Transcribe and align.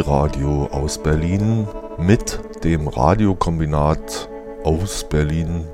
Pi-Radio 0.00 0.66
aus 0.72 0.96
Berlin 0.96 1.68
mit 1.98 2.40
dem 2.64 2.88
Radiokombinat 2.88 4.30
aus 4.64 5.04
Berlin 5.04 5.66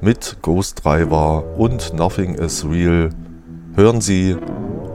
mit 0.00 0.38
Ghost 0.42 0.84
Driver 0.84 1.44
und 1.56 1.94
Nothing 1.94 2.34
is 2.34 2.64
Real 2.68 3.10
hören 3.76 4.00
Sie 4.00 4.36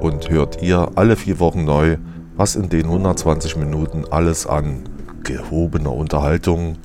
und 0.02 0.30
hört 0.30 0.62
ihr 0.62 0.90
alle 0.96 1.16
vier 1.16 1.40
Wochen 1.40 1.64
neu, 1.64 1.96
was 2.36 2.58
in 2.58 2.68
den 2.68 2.88
120 2.88 3.56
Minuten 3.56 4.04
alles 4.12 4.46
an 4.46 4.84
gehobener 5.24 5.94
Unterhaltung 5.94 6.76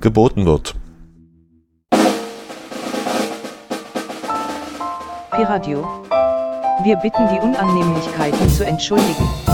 geboten 0.00 0.46
wird. 0.46 0.74
Piradio. 5.30 5.86
Wir 6.82 6.96
bitten 6.96 7.28
die 7.32 7.38
Unannehmlichkeiten 7.38 8.48
zu 8.48 8.66
entschuldigen. 8.66 9.45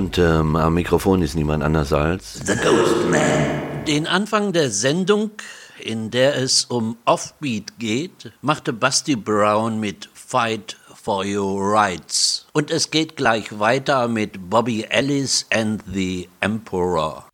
Und 0.00 0.16
ähm, 0.16 0.56
am 0.56 0.72
Mikrofon 0.72 1.20
ist 1.20 1.34
niemand 1.34 1.62
anders 1.62 1.92
als 1.92 2.40
The 2.46 2.54
Ghost 2.54 3.10
Man. 3.10 3.84
Den 3.86 4.06
Anfang 4.06 4.54
der 4.54 4.70
Sendung, 4.70 5.30
in 5.78 6.10
der 6.10 6.36
es 6.36 6.64
um 6.64 6.96
Offbeat 7.04 7.78
geht, 7.78 8.32
machte 8.40 8.72
Busty 8.72 9.14
Brown 9.14 9.78
mit 9.78 10.08
Fight 10.14 10.78
for 10.94 11.26
Your 11.26 11.60
Rights. 11.60 12.46
Und 12.54 12.70
es 12.70 12.90
geht 12.90 13.14
gleich 13.14 13.58
weiter 13.58 14.08
mit 14.08 14.48
Bobby 14.48 14.86
Ellis 14.88 15.44
and 15.52 15.82
the 15.92 16.30
Emperor. 16.40 17.26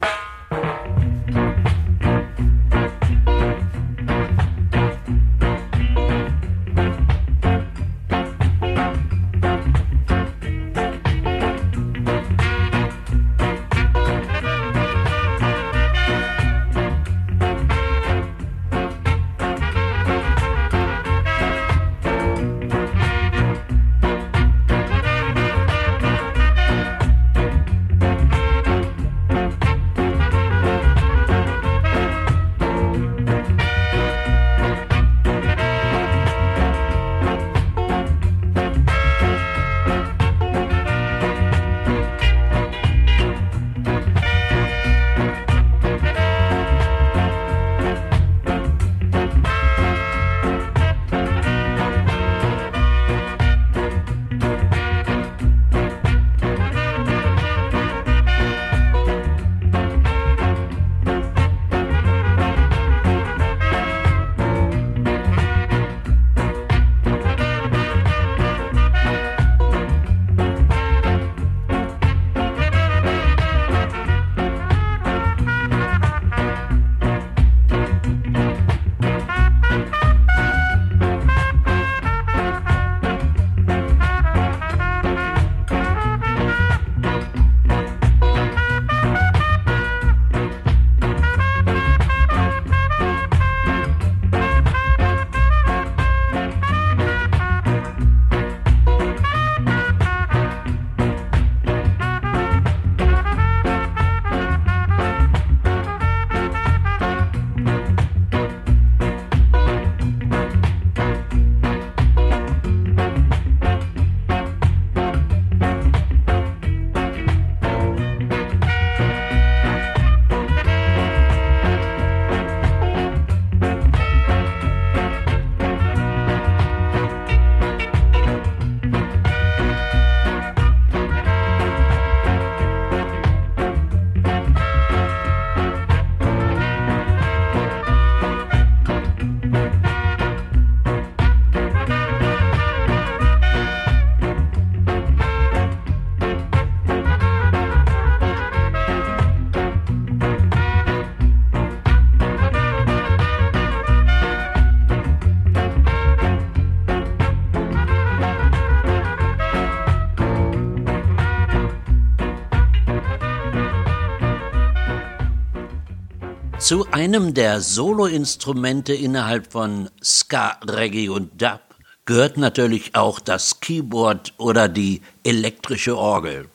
Zu 166.67 166.85
einem 166.91 167.33
der 167.33 167.61
Soloinstrumente 167.61 168.93
innerhalb 168.93 169.53
von 169.53 169.89
Ska, 170.03 170.59
Reggae 170.67 171.09
und 171.11 171.41
Dub 171.41 171.61
gehört 172.07 172.39
natürlich 172.39 172.97
auch 172.97 173.21
das 173.21 173.61
Keyboard 173.61 174.35
oder 174.37 174.69
die 174.69 175.01
elektrische 175.23 175.97
Orgel. 175.97 176.49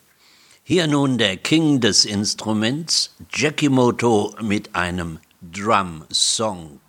Hier 0.64 0.86
nun 0.86 1.16
der 1.16 1.38
King 1.38 1.80
des 1.80 2.04
Instruments, 2.04 3.16
Jackie 3.32 3.70
Moto 3.70 4.34
mit 4.42 4.74
einem 4.74 5.18
Drum 5.40 6.04
Song. 6.12 6.81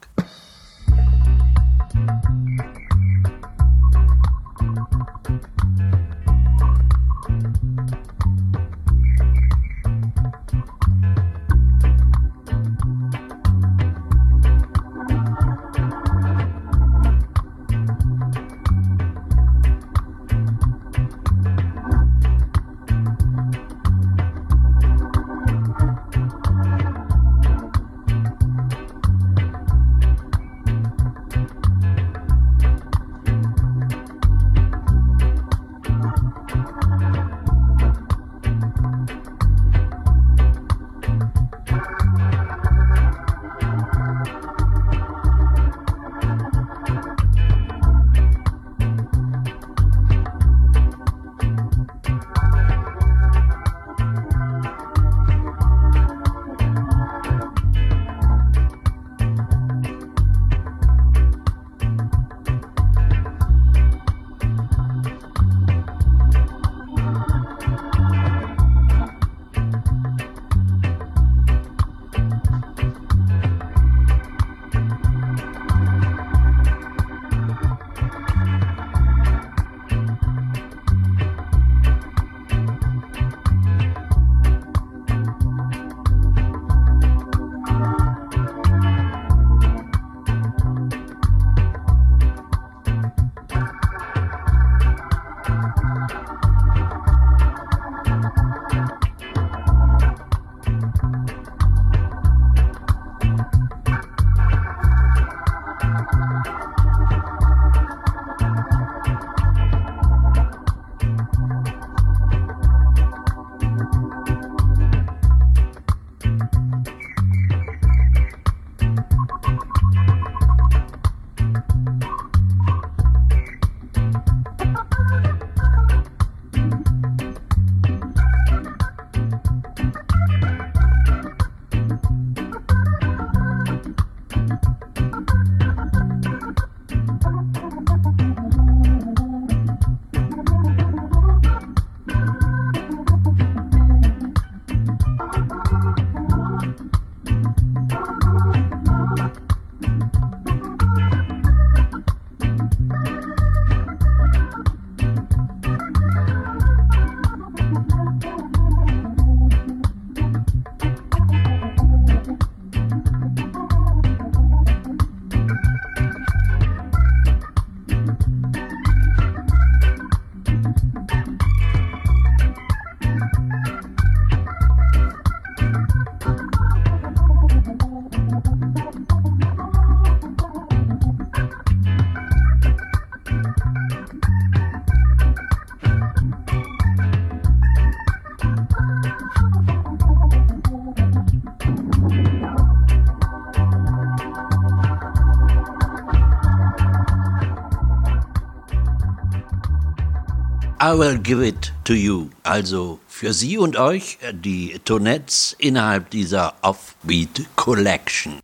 I 200.93 200.95
will 200.95 201.17
give 201.17 201.41
it 201.41 201.71
to 201.85 201.95
you. 201.95 202.29
Also 202.43 202.99
für 203.07 203.33
Sie 203.33 203.57
und 203.57 203.77
euch 203.77 204.19
die 204.31 204.79
Tonettes 204.85 205.55
innerhalb 205.57 206.11
dieser 206.11 206.53
Offbeat 206.61 207.47
Collection. 207.55 208.39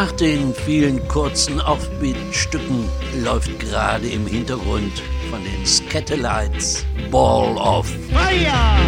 Nach 0.00 0.12
den 0.12 0.54
vielen 0.54 1.06
kurzen 1.08 1.60
Offbeat-Stücken 1.60 2.88
läuft 3.22 3.60
gerade 3.60 4.08
im 4.08 4.26
Hintergrund 4.26 4.94
von 5.30 5.40
den 5.44 5.66
Scatterlights 5.66 6.86
Ball 7.10 7.54
of 7.58 7.86
Fire. 8.08 8.80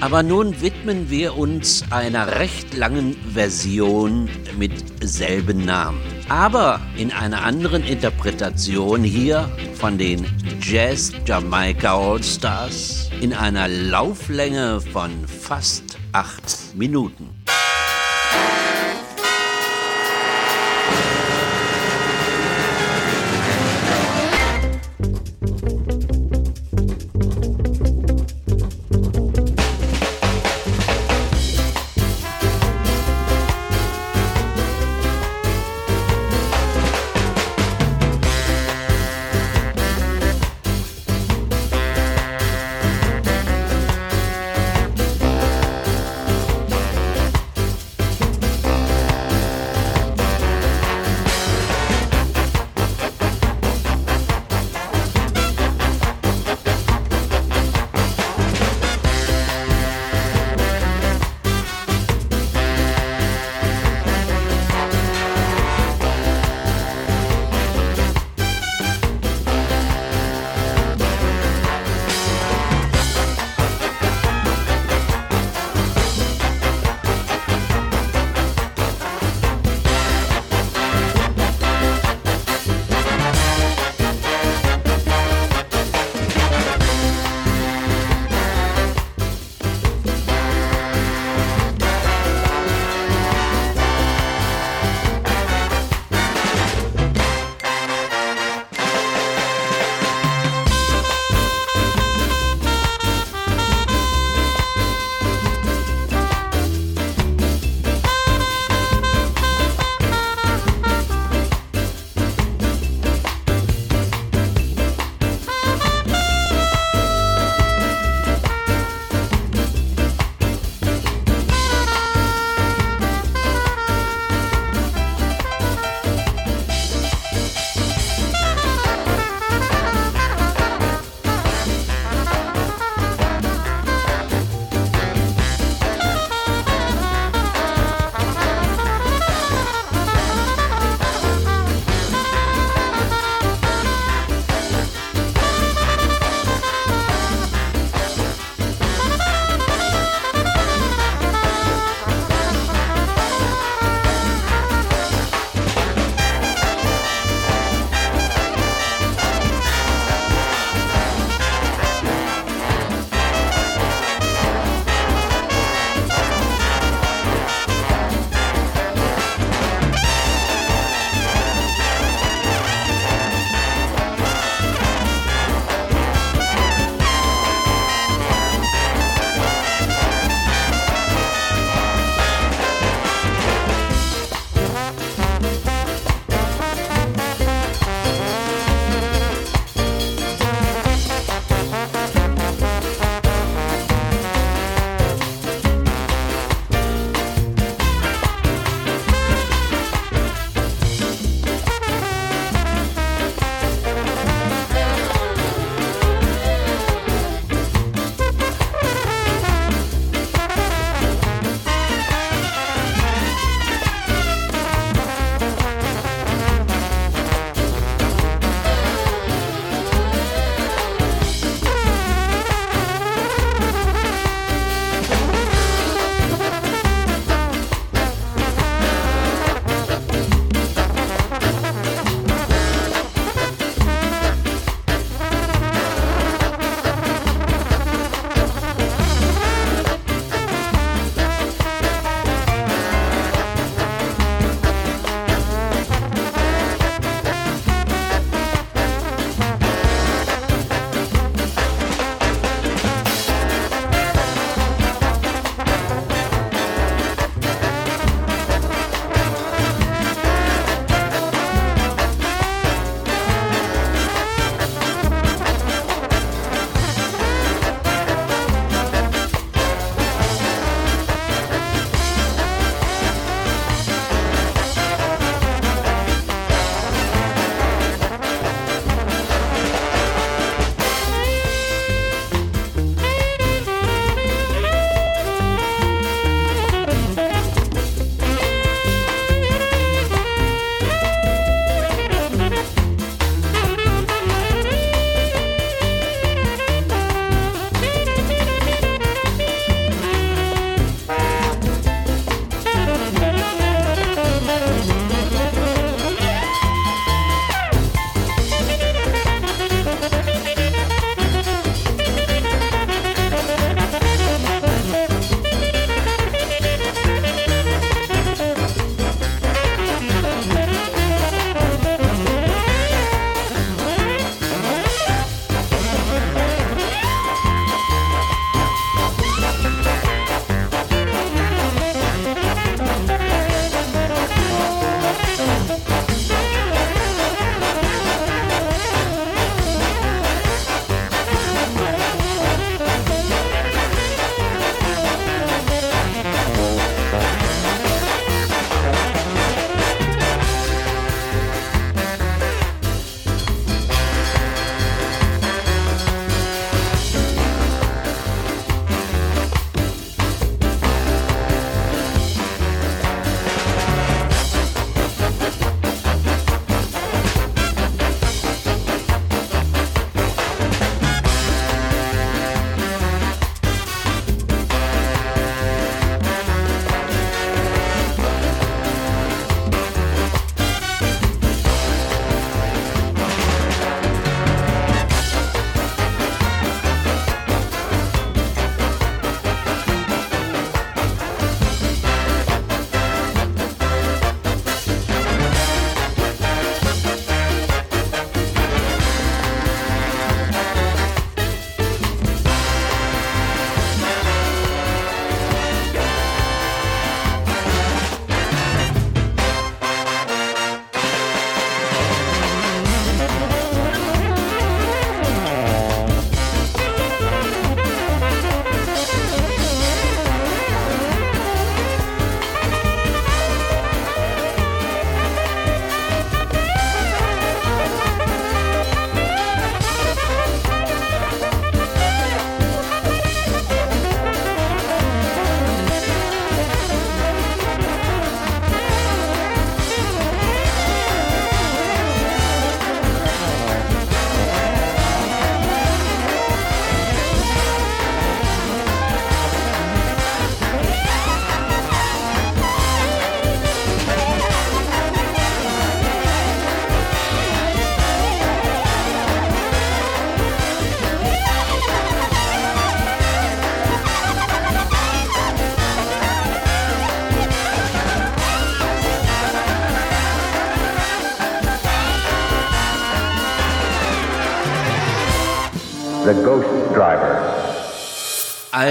Aber 0.00 0.22
nun 0.22 0.58
widmen 0.62 1.10
wir 1.10 1.36
uns 1.36 1.84
einer 1.90 2.38
recht 2.38 2.72
langen 2.72 3.14
Version 3.34 4.30
mit 4.56 4.72
selben 5.06 5.66
Namen. 5.66 6.00
Aber 6.30 6.80
in 6.96 7.12
einer 7.12 7.44
anderen 7.44 7.84
Interpretation 7.84 9.04
hier 9.04 9.54
von 9.74 9.98
den 9.98 10.24
Jazz 10.62 11.12
Jamaica 11.26 11.94
All 11.94 12.22
Stars 12.22 13.10
in 13.20 13.34
einer 13.34 13.68
Lauflänge 13.68 14.80
von 14.80 15.10
fast 15.28 15.98
acht 16.12 16.74
Minuten. 16.74 17.43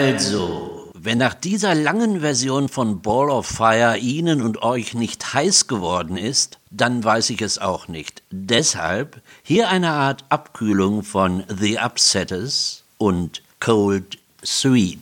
Also, 0.05 0.91
wenn 0.93 1.19
nach 1.19 1.33
dieser 1.33 1.73
langen 1.75 2.19
Version 2.19 2.67
von 2.67 3.01
Ball 3.01 3.29
of 3.29 3.47
Fire 3.47 3.97
Ihnen 3.97 4.41
und 4.41 4.61
euch 4.61 4.95
nicht 4.95 5.33
heiß 5.33 5.67
geworden 5.67 6.17
ist, 6.17 6.59
dann 6.71 7.01
weiß 7.05 7.29
ich 7.29 7.41
es 7.41 7.57
auch 7.57 7.87
nicht. 7.87 8.21
Deshalb 8.29 9.21
hier 9.43 9.69
eine 9.69 9.91
Art 9.91 10.25
Abkühlung 10.27 11.03
von 11.03 11.45
The 11.47 11.79
Upsetters 11.79 12.83
und 12.97 13.43
Cold 13.61 14.17
Sweet. 14.43 14.99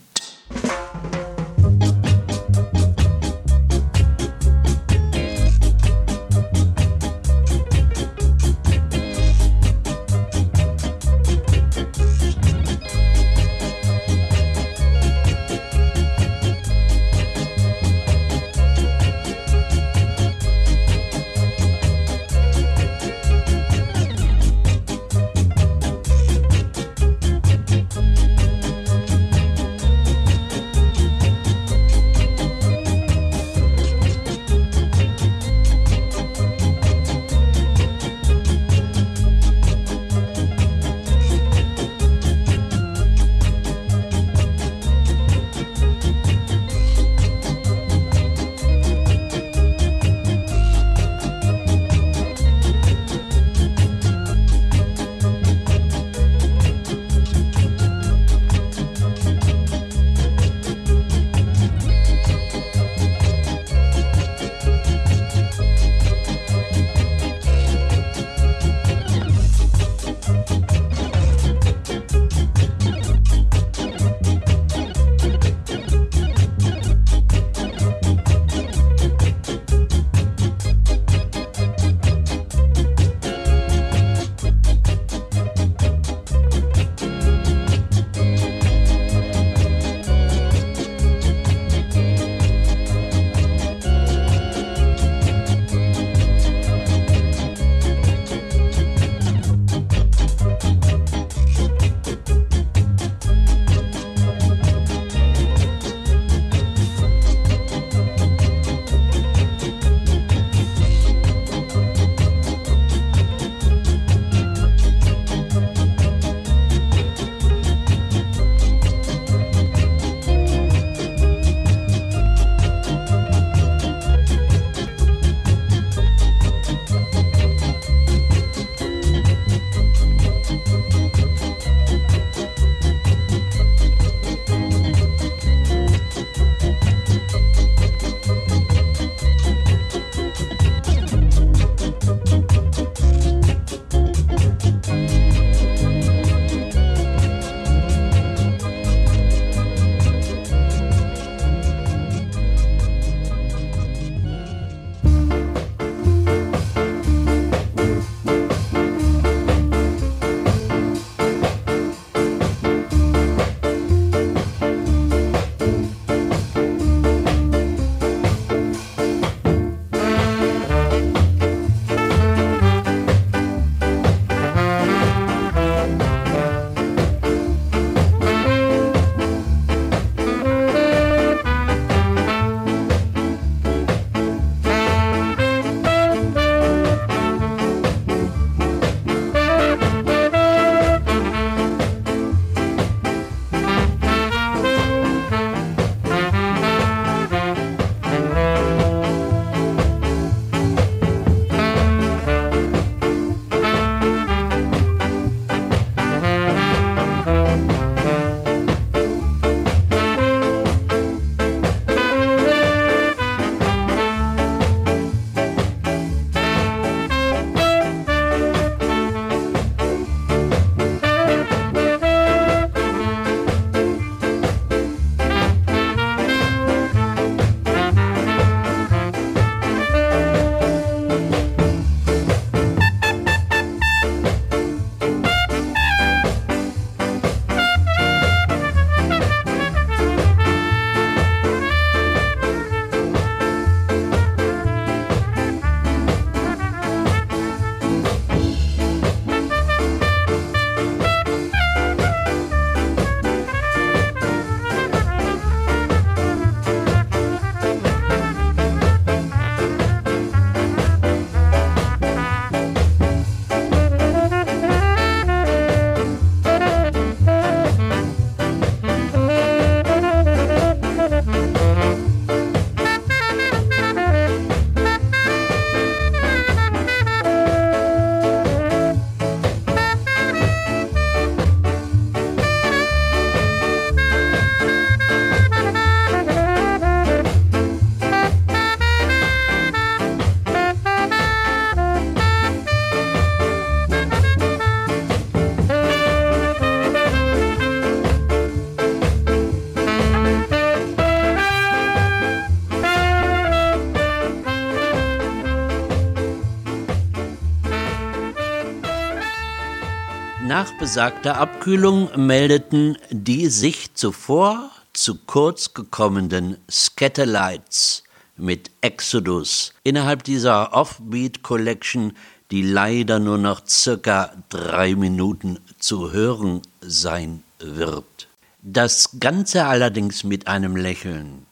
Nach 310.61 310.77
besagter 310.77 311.39
Abkühlung 311.39 312.11
meldeten 312.15 312.95
die 313.09 313.47
sich 313.47 313.95
zuvor 313.95 314.69
zu 314.93 315.15
kurz 315.15 315.73
gekommenen 315.73 316.57
Scatterlights 316.69 318.03
mit 318.37 318.69
Exodus 318.81 319.73
innerhalb 319.81 320.23
dieser 320.23 320.73
Offbeat 320.73 321.41
Collection, 321.41 322.13
die 322.51 322.61
leider 322.61 323.17
nur 323.17 323.39
noch 323.39 323.65
circa 323.67 324.33
drei 324.49 324.93
Minuten 324.93 325.57
zu 325.79 326.11
hören 326.11 326.61
sein 326.79 327.41
wird. 327.57 328.27
Das 328.61 329.17
Ganze 329.19 329.65
allerdings 329.65 330.23
mit 330.23 330.47
einem 330.47 330.75
Lächeln. 330.75 331.47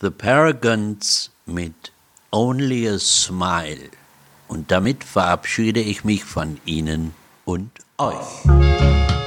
The 0.00 0.08
Paragons 0.08 1.32
mit 1.44 1.92
Only 2.30 2.88
a 2.88 2.98
Smile. 2.98 3.90
Und 4.46 4.70
damit 4.70 5.04
verabschiede 5.04 5.80
ich 5.80 6.02
mich 6.02 6.24
von 6.24 6.58
Ihnen 6.64 7.12
und 7.44 7.70
euch. 7.98 9.17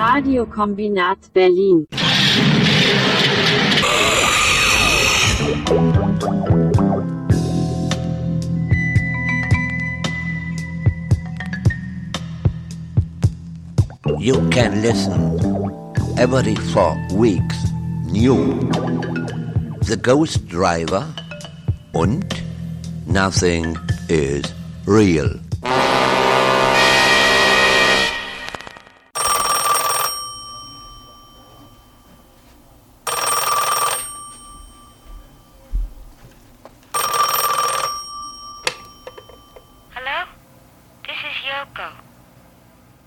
Radiokombinat 0.00 1.28
Berlin. 1.36 1.84
You 14.18 14.40
can 14.48 14.80
listen 14.80 15.36
every 16.16 16.56
four 16.72 16.96
weeks 17.12 17.60
new 18.08 18.56
The 19.84 20.00
Ghost 20.00 20.48
Driver 20.48 21.04
und 21.92 22.24
Nothing 23.06 23.76
is 24.08 24.48
Real. 24.86 25.49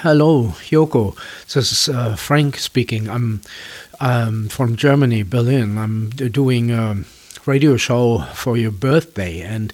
Hello, 0.04 0.48
Yoko. 0.70 1.16
This 1.54 1.72
is 1.72 1.88
uh, 1.88 2.18
Frank 2.18 2.58
speaking. 2.58 3.10
I'm 3.10 3.40
um, 4.02 4.50
from 4.50 4.76
Germany, 4.76 5.24
Berlin. 5.24 5.78
I'm 5.78 6.10
doing 6.10 6.72
a 6.72 7.06
radio 7.46 7.78
show 7.78 8.26
for 8.34 8.58
your 8.58 8.72
birthday, 8.72 9.40
and 9.40 9.72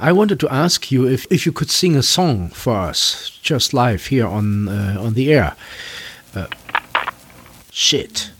I 0.00 0.12
wanted 0.12 0.40
to 0.40 0.48
ask 0.48 0.90
you 0.90 1.06
if, 1.06 1.26
if 1.30 1.44
you 1.44 1.52
could 1.52 1.68
sing 1.68 1.94
a 1.94 2.02
song 2.02 2.48
for 2.48 2.74
us, 2.74 3.38
just 3.42 3.74
live 3.74 4.06
here 4.06 4.26
on 4.26 4.66
uh, 4.70 4.96
on 4.98 5.12
the 5.12 5.30
air. 5.30 5.54
Uh, 6.34 6.46
shit. 7.70 8.30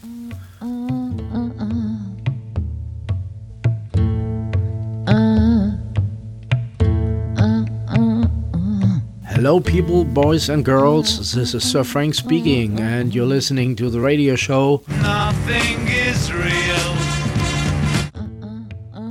Hello, 9.46 9.60
people, 9.60 10.02
boys 10.04 10.48
and 10.48 10.64
girls. 10.64 11.32
This 11.32 11.54
is 11.54 11.62
Sir 11.62 11.84
Frank 11.84 12.16
speaking, 12.16 12.80
and 12.80 13.14
you're 13.14 13.24
listening 13.24 13.76
to 13.76 13.88
the 13.88 14.00
radio 14.00 14.34
show. 14.34 14.82
Nothing 14.88 15.86
is 15.86 16.32
real. 16.32 16.96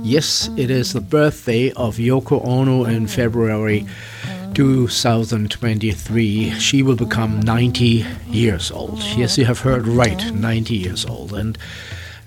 Yes, 0.02 0.50
it 0.58 0.70
is 0.70 0.92
the 0.92 1.00
birthday 1.00 1.70
of 1.72 1.96
Yoko 1.96 2.46
Ono 2.46 2.84
in 2.84 3.06
February 3.06 3.86
2023. 4.52 6.50
She 6.60 6.82
will 6.82 6.96
become 6.96 7.40
90 7.40 8.04
years 8.28 8.70
old. 8.70 9.02
Yes, 9.16 9.38
you 9.38 9.46
have 9.46 9.60
heard 9.60 9.86
right, 9.88 10.34
90 10.34 10.76
years 10.76 11.06
old. 11.06 11.32
And 11.32 11.56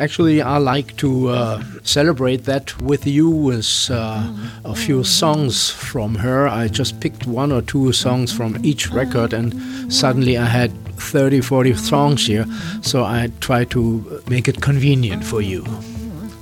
Actually, 0.02 0.42
I 0.42 0.58
like 0.60 0.96
to 0.98 1.28
uh, 1.28 1.62
celebrate 1.84 2.46
that 2.46 2.82
with 2.82 3.06
you 3.06 3.30
with 3.30 3.90
uh, 3.92 4.32
a 4.64 4.74
few 4.74 5.04
songs 5.04 5.70
from 5.70 6.16
her. 6.16 6.48
I 6.48 6.70
just 6.70 7.02
picked 7.02 7.28
one 7.28 7.52
or 7.52 7.62
two 7.62 7.92
songs 7.92 8.32
from 8.32 8.64
each 8.64 8.90
record, 8.92 9.34
and 9.34 9.92
suddenly 9.92 10.38
I 10.38 10.46
had 10.46 10.72
30, 10.96 11.42
40 11.42 11.74
songs 11.74 12.26
here, 12.28 12.46
so 12.82 13.04
I 13.04 13.30
try 13.42 13.66
to 13.66 14.24
make 14.30 14.48
it 14.48 14.62
convenient 14.62 15.26
for 15.26 15.42
you. 15.42 15.66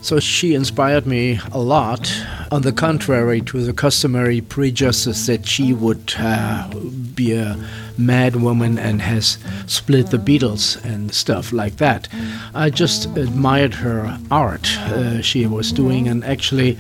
So 0.04 0.20
she 0.20 0.54
inspired 0.54 1.08
me 1.08 1.40
a 1.52 1.60
lot, 1.60 2.12
on 2.52 2.62
the 2.62 2.72
contrary 2.72 3.42
to 3.42 3.64
the 3.64 3.74
customary 3.74 4.40
prejudice 4.40 5.26
that 5.26 5.48
she 5.48 5.74
would 5.74 6.14
uh, 6.20 6.70
be 7.18 7.34
a 7.34 7.58
mad 7.98 8.38
woman 8.38 8.78
and 8.78 9.02
has 9.02 9.38
split 9.66 10.12
the 10.12 10.18
Beatles 10.18 10.82
and 10.86 11.14
stuff 11.14 11.52
like 11.52 11.78
that. 11.78 12.08
I 12.56 12.70
just 12.70 13.06
admired 13.18 13.74
her 13.74 14.18
art 14.32 14.70
uh, 14.78 15.22
she 15.22 15.46
was 15.48 15.74
doing, 15.74 16.08
and 16.08 16.24
actually, 16.24 16.78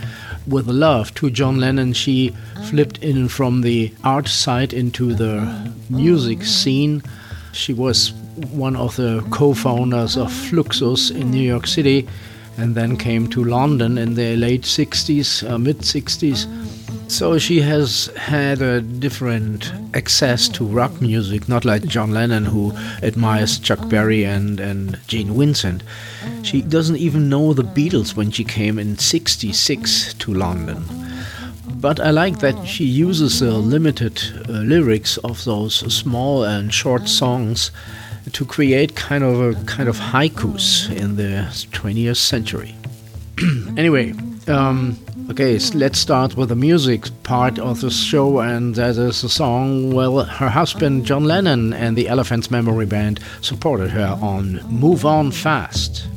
with 0.47 0.67
love 0.67 1.13
to 1.15 1.29
John 1.29 1.59
Lennon, 1.59 1.91
she 1.91 2.33
flipped 2.69 3.03
in 3.03 3.27
from 3.27 3.61
the 3.61 3.91
art 4.03 4.29
side 4.29 4.71
into 4.71 5.13
the 5.13 5.73
music 5.89 6.43
scene. 6.43 7.03
She 7.51 7.73
was 7.73 8.13
one 8.51 8.75
of 8.75 8.95
the 8.95 9.25
co 9.31 9.53
founders 9.53 10.15
of 10.15 10.31
Fluxus 10.31 11.11
in 11.11 11.31
New 11.31 11.41
York 11.41 11.67
City 11.67 12.07
and 12.57 12.75
then 12.75 12.97
came 12.97 13.27
to 13.27 13.43
London 13.43 13.97
in 13.97 14.15
the 14.15 14.35
late 14.35 14.63
60s, 14.63 15.49
uh, 15.49 15.57
mid 15.57 15.79
60s. 15.79 16.47
So 17.07 17.39
she 17.39 17.61
has 17.61 18.07
had 18.17 18.61
a 18.61 18.81
different 18.81 19.71
access 19.93 20.49
to 20.49 20.65
rock 20.65 21.01
music, 21.01 21.47
not 21.47 21.65
like 21.65 21.87
John 21.87 22.11
Lennon, 22.11 22.45
who 22.45 22.73
admires 23.01 23.59
Chuck 23.59 23.87
Berry 23.89 24.23
and, 24.25 24.59
and 24.59 24.99
Gene 25.07 25.33
Vincent. 25.37 25.83
She 26.43 26.61
doesn't 26.61 26.97
even 26.97 27.29
know 27.29 27.53
the 27.53 27.63
Beatles 27.63 28.15
when 28.15 28.29
she 28.29 28.43
came 28.43 28.77
in 28.77 28.97
66 28.97 30.13
to 30.15 30.33
London. 30.33 30.85
But 31.75 31.99
I 31.99 32.11
like 32.11 32.39
that 32.39 32.67
she 32.67 32.85
uses 32.85 33.39
the 33.39 33.51
limited 33.51 34.21
uh, 34.47 34.51
lyrics 34.51 35.17
of 35.17 35.43
those 35.45 35.75
small 35.93 36.43
and 36.43 36.73
short 36.73 37.07
songs 37.07 37.71
to 38.33 38.45
create 38.45 38.95
kind 38.95 39.23
of 39.23 39.39
a 39.41 39.65
kind 39.65 39.87
of 39.87 39.97
haikus 39.97 40.93
in 40.95 41.15
the 41.15 41.47
20th 41.71 42.17
century. 42.17 42.75
anyway, 43.77 44.13
um, 44.47 44.97
okay, 45.29 45.59
let's 45.73 45.99
start 45.99 46.37
with 46.37 46.49
the 46.49 46.55
music 46.55 47.05
part 47.23 47.59
of 47.59 47.81
the 47.81 47.91
show, 47.91 48.39
and 48.39 48.75
that 48.75 48.97
is 48.97 49.23
a 49.23 49.29
song. 49.29 49.93
Well, 49.93 50.23
her 50.23 50.49
husband 50.49 51.05
John 51.05 51.25
Lennon 51.25 51.73
and 51.73 51.97
the 51.97 52.07
Elephants 52.07 52.49
Memory 52.49 52.85
Band 52.85 53.19
supported 53.41 53.89
her 53.91 54.17
on 54.21 54.61
"Move 54.69 55.05
On 55.05 55.31
Fast." 55.31 56.07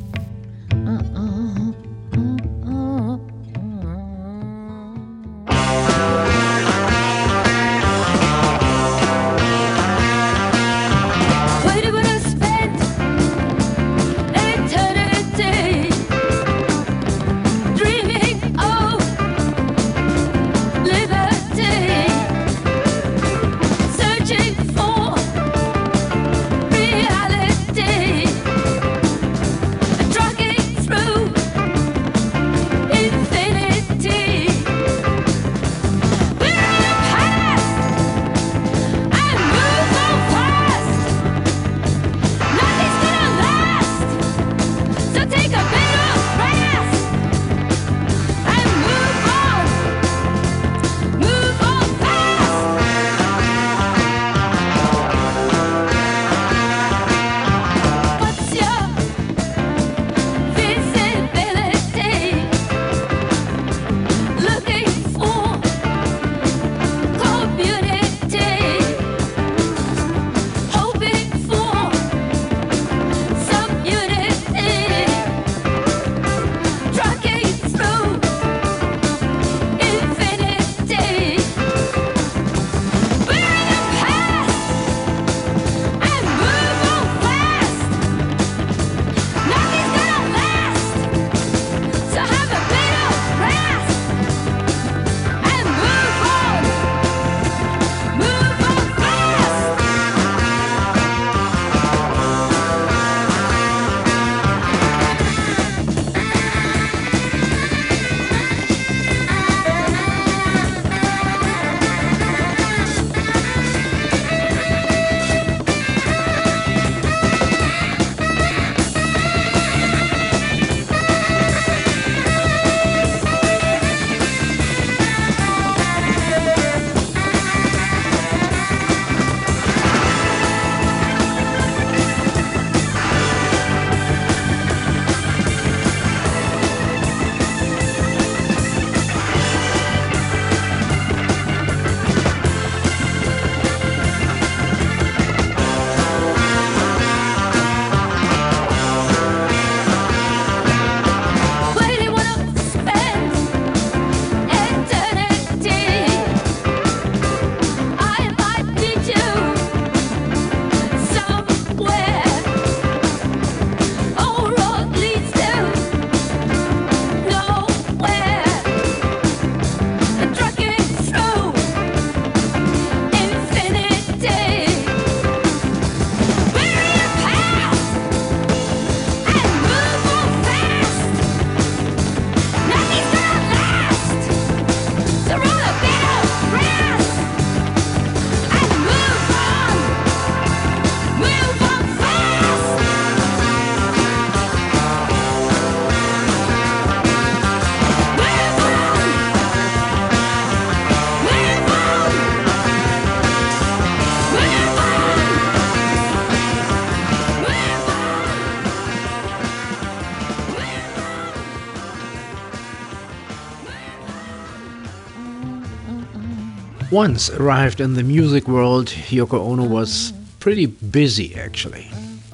Once 217.07 217.31
arrived 217.31 217.81
in 217.81 217.95
the 217.95 218.03
music 218.03 218.47
world, 218.47 218.85
Yoko 219.09 219.39
Ono 219.39 219.65
was 219.65 220.13
pretty 220.39 220.67
busy 220.67 221.33
actually. 221.33 221.87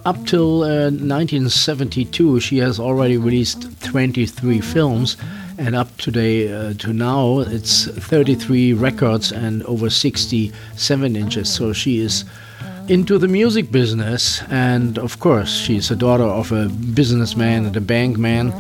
Up 0.03 0.17
till 0.25 0.63
uh, 0.63 0.91
1972, 0.91 2.41
she 2.41 2.57
has 2.57 2.77
already 2.77 3.15
released 3.15 3.81
23 3.85 4.59
films, 4.59 5.15
and 5.57 5.73
up 5.73 5.95
today 5.95 6.51
uh, 6.51 6.73
to 6.79 6.91
now, 6.91 7.39
it's 7.39 7.87
33 7.87 8.73
records 8.73 9.31
and 9.31 9.63
over 9.63 9.89
67 9.89 11.15
inches. 11.15 11.49
So 11.49 11.71
she 11.71 11.99
is 11.99 12.25
into 12.89 13.17
the 13.17 13.29
music 13.29 13.71
business, 13.71 14.43
and 14.49 14.99
of 14.99 15.17
course, 15.21 15.55
she's 15.55 15.89
a 15.91 15.95
daughter 15.95 16.29
of 16.41 16.51
a 16.51 16.67
businessman 16.67 17.67
and 17.67 17.77
a 17.77 17.87
bankman. 17.93 18.51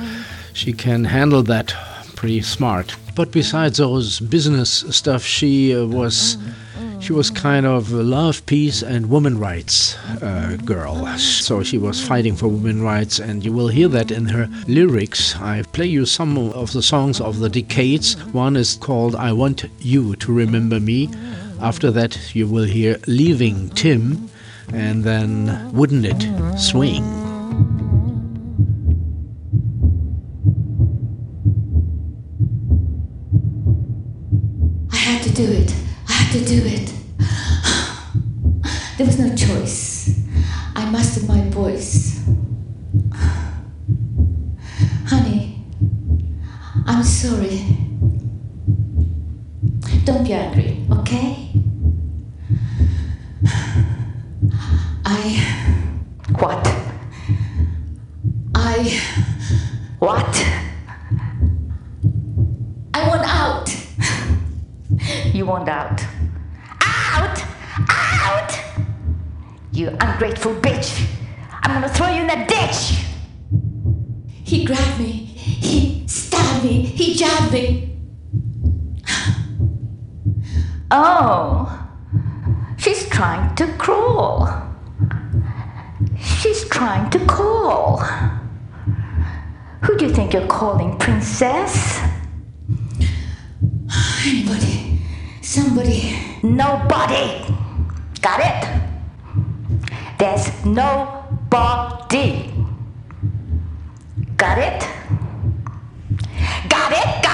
She 0.53 0.71
can 0.71 1.03
handle 1.03 1.43
that 1.43 1.75
pretty 2.15 2.43
smart. 2.43 2.95
But 3.17 3.31
besides 3.31 3.79
those 3.79 4.19
business 4.19 4.85
stuff, 4.91 5.23
she 5.23 5.75
uh, 5.75 5.87
was 5.87 6.37
she 6.99 7.13
was 7.13 7.31
kind 7.31 7.65
of 7.65 7.91
a 7.91 8.03
love, 8.03 8.45
peace, 8.45 8.83
and 8.83 9.09
woman 9.09 9.39
rights 9.39 9.97
uh, 10.21 10.55
girl. 10.63 11.07
So 11.17 11.63
she 11.63 11.79
was 11.79 11.99
fighting 11.99 12.35
for 12.35 12.47
women 12.47 12.83
rights, 12.83 13.17
and 13.17 13.43
you 13.43 13.51
will 13.51 13.69
hear 13.69 13.87
that 13.87 14.11
in 14.11 14.27
her 14.27 14.47
lyrics. 14.67 15.35
I 15.35 15.63
play 15.63 15.87
you 15.87 16.05
some 16.05 16.37
of 16.37 16.73
the 16.73 16.83
songs 16.83 17.19
of 17.19 17.39
the 17.39 17.49
decades. 17.49 18.13
One 18.33 18.55
is 18.55 18.75
called 18.75 19.15
"I 19.15 19.33
Want 19.33 19.65
You 19.79 20.15
to 20.17 20.31
Remember 20.31 20.79
Me." 20.79 21.09
After 21.59 21.89
that, 21.89 22.35
you 22.35 22.45
will 22.45 22.65
hear 22.65 22.99
"Leaving 23.07 23.69
Tim," 23.69 24.29
and 24.71 25.03
then 25.03 25.71
"Wouldn't 25.73 26.05
It 26.05 26.21
Swing." 26.59 27.26
Do 35.37 35.51
it. 35.51 35.71
I 36.09 36.13
had 36.13 36.33
to 36.33 36.45
do 36.45 36.63
it. 36.65 36.91
There 38.97 39.05
was 39.05 39.19
no 39.19 39.35
choice. 39.35 40.19
I 40.75 40.89
mastered 40.89 41.27
my 41.27 41.41
voice. 41.49 42.25
Honey, 45.05 45.63
I'm 46.87 47.03
sorry. 47.03 47.67
Don't 50.05 50.23
be 50.23 50.33
angry, 50.33 50.83
okay? 50.91 51.51
I. 55.05 55.37
What? 56.39 56.67
I. 58.55 58.99
What? 59.99 60.45
I 62.95 63.07
want 63.07 63.21
out. 63.27 63.77
You 65.37 65.45
want 65.45 65.69
out. 65.69 66.01
Out! 66.81 67.43
Out! 67.89 68.59
You 69.71 69.89
ungrateful 70.01 70.55
bitch! 70.55 71.07
I'm 71.61 71.73
gonna 71.73 71.93
throw 71.93 72.07
you 72.07 72.21
in 72.21 72.27
the 72.27 72.43
ditch! 72.47 73.05
He 74.43 74.65
grabbed 74.65 74.99
me. 74.99 75.11
He 75.11 76.07
stabbed 76.07 76.63
me. 76.63 76.81
He 76.81 77.13
jabbed 77.13 77.53
me. 77.53 77.99
Oh, 80.99 81.87
she's 82.75 83.07
trying 83.07 83.55
to 83.57 83.67
crawl. 83.77 84.49
She's 86.17 86.67
trying 86.69 87.11
to 87.11 87.19
call. 87.27 87.97
Who 89.83 89.95
do 89.95 90.07
you 90.07 90.11
think 90.11 90.33
you're 90.33 90.47
calling, 90.47 90.97
princess? 90.97 91.99
Anybody. 94.25 94.99
Somebody. 95.43 96.17
Nobody. 96.41 97.45
Got 98.19 98.39
it? 98.49 98.61
There's 100.17 100.49
nobody. 100.65 102.51
Got 104.35 104.57
it? 104.57 104.81
Got 106.67 106.91
it? 106.91 107.26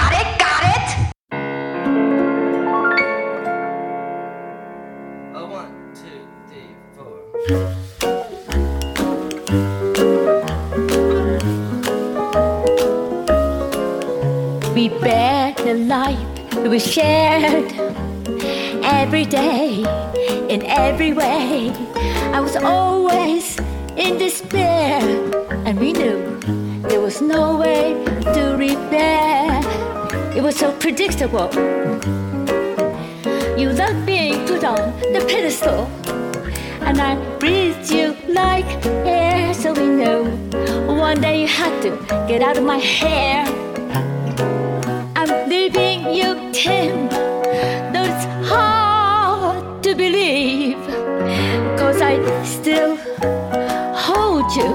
Life 15.74 16.54
we 16.54 16.78
shared 16.78 17.72
every 18.84 19.24
day, 19.24 19.84
in 20.48 20.62
every 20.62 21.12
way. 21.12 21.70
I 22.32 22.40
was 22.40 22.56
always 22.56 23.58
in 23.96 24.18
despair, 24.18 25.00
and 25.66 25.78
we 25.78 25.92
knew 25.92 26.40
there 26.82 27.00
was 27.00 27.20
no 27.20 27.56
way 27.56 27.94
to 28.34 28.56
repair. 28.56 29.60
It 30.36 30.42
was 30.42 30.56
so 30.56 30.72
predictable. 30.78 31.50
You 33.58 33.70
loved 33.70 34.06
being 34.06 34.46
put 34.46 34.64
on 34.64 34.92
the 35.12 35.24
pedestal, 35.28 35.86
and 36.82 37.00
I 37.00 37.16
breathed 37.38 37.90
you 37.90 38.16
like 38.28 38.66
air, 39.06 39.52
so 39.54 39.72
we 39.72 39.86
knew 39.86 40.24
one 40.86 41.20
day 41.20 41.42
you 41.42 41.48
had 41.48 41.82
to 41.82 41.90
get 42.28 42.42
out 42.42 42.56
of 42.56 42.64
my 42.64 42.78
hair. 42.78 43.63
You, 46.14 46.52
Tim. 46.52 47.08
Though 47.92 48.04
it's 48.04 48.24
hard 48.48 49.82
to 49.82 49.96
believe, 49.96 50.78
cause 51.76 52.00
I 52.00 52.14
still 52.44 52.96
hold 53.96 54.46
you 54.54 54.70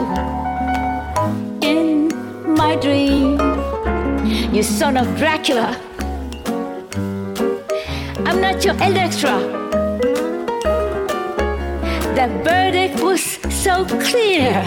in 1.66 2.10
my 2.56 2.76
dream. 2.76 3.40
You 4.54 4.64
son 4.64 4.98
of 4.98 5.08
Dracula. 5.18 5.80
I'm 8.26 8.42
not 8.42 8.66
your 8.66 8.76
Electra. 8.76 9.40
The 12.16 12.28
verdict 12.44 13.02
was 13.02 13.24
so 13.64 13.86
clear, 13.86 14.62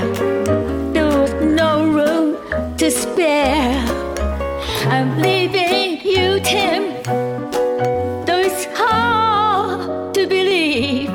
there 0.95 1.07
was 1.21 1.35
no 1.35 1.87
room 1.93 2.39
to 2.79 2.91
spare. 2.91 4.02
I'm 4.93 5.23
leaving 5.23 6.03
you, 6.05 6.39
Tim. 6.41 6.83
Though 8.27 8.43
it's 8.49 8.67
hard 8.75 10.13
to 10.13 10.27
believe. 10.27 11.09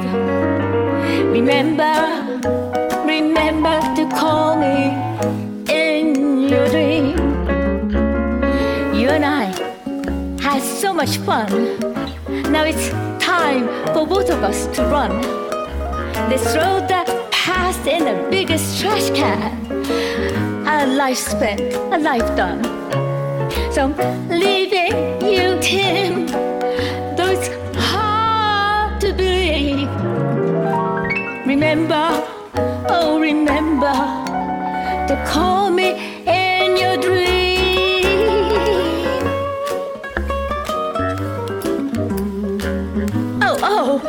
Remember, 1.31 1.93
remember 3.05 3.79
to 3.97 4.09
call 4.19 4.57
me 4.57 4.77
in 5.69 6.49
your 6.49 6.67
dream. 6.69 7.19
You 8.95 9.09
and 9.09 9.23
I 9.23 9.45
had 10.41 10.63
so 10.63 10.91
much 10.91 11.17
fun. 11.17 11.79
Now 12.51 12.63
it's 12.63 12.89
time 13.23 13.67
for 13.93 14.07
both 14.07 14.31
of 14.31 14.41
us 14.41 14.65
to 14.75 14.81
run. 14.85 15.21
Let's 16.31 16.51
throw 16.51 16.79
the 16.79 17.03
past 17.29 17.85
in 17.85 18.05
the 18.05 18.27
biggest 18.31 18.81
trash 18.81 19.11
can. 19.11 19.53
A 20.65 20.87
life 20.87 21.19
spent, 21.19 21.61
a 21.93 21.99
life 21.99 22.35
done. 22.35 22.76
I'm 23.79 23.95
leaving 24.27 25.21
you, 25.21 25.59
Tim. 25.61 26.25
Though 27.15 27.29
it's 27.29 27.47
hard 27.75 28.99
to 29.01 29.13
believe. 29.13 29.87
Remember, 31.45 32.09
oh, 32.89 33.19
remember 33.21 33.93
to 35.07 35.23
call 35.27 35.69
me 35.69 35.91
in 36.25 36.75
your 36.75 36.97
dream. 36.97 38.07
Oh, 43.43 43.59
oh. 43.61 44.01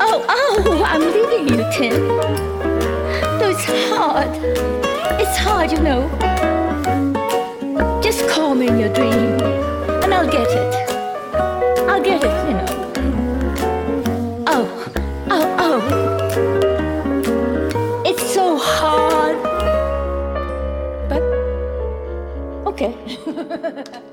Oh, 0.00 0.24
oh, 0.28 0.82
I'm 0.84 1.02
leaving 1.02 1.56
you, 1.56 1.64
Tim. 1.72 2.08
Though 3.38 3.50
it's 3.50 3.64
hard. 3.64 4.28
It's 5.20 5.38
hard, 5.38 5.70
you 5.70 5.78
know. 5.78 6.27
Just 8.10 8.24
call 8.30 8.54
me 8.54 8.68
in 8.68 8.78
your 8.78 8.88
dream, 8.94 9.12
and 9.12 10.14
I'll 10.14 10.26
get 10.26 10.48
it. 10.48 10.74
I'll 11.86 12.02
get 12.02 12.24
it, 12.24 12.48
you 12.48 12.54
know. 12.54 12.66
Oh, 14.46 14.66
oh, 15.28 15.46
oh. 15.66 15.78
It's 18.06 18.22
so 18.32 18.56
hard. 18.56 19.36
But, 21.10 21.22
okay. 22.72 22.94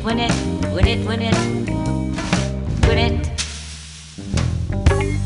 it, 0.00 0.04
win 0.04 0.18
it, 0.18 0.32
win 0.72 0.86
it, 0.86 1.06
win 1.06 1.22
it, 1.22 1.34
win 2.86 2.98
it. 2.98 3.30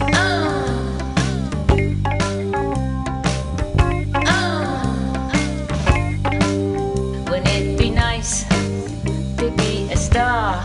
Ah. 0.01 0.97
Wouldn't 7.29 7.49
it 7.49 7.79
be 7.79 7.91
nice 7.91 8.45
to 9.39 9.53
be 9.57 9.89
a 9.93 9.97
star? 9.97 10.63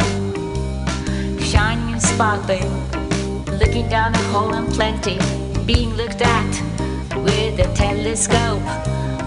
Shining 1.40 1.94
and 1.94 2.02
sparkling, 2.02 2.70
looking 3.60 3.90
down 3.90 4.14
a 4.16 4.18
hole 4.32 4.54
in 4.54 4.66
plenty, 4.68 5.18
being 5.66 5.94
looked 5.96 6.22
at 6.22 6.52
with 7.24 7.60
a 7.60 7.72
telescope 7.76 8.62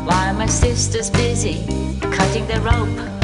while 0.07 0.35
my 0.35 0.47
sister's 0.47 1.11
busy 1.11 1.65
cutting 2.01 2.47
the 2.47 2.61
rope. 2.61 3.22